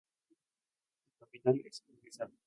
Su 1.11 1.19
capital 1.19 1.61
es 1.63 1.83
Odesa. 1.87 2.27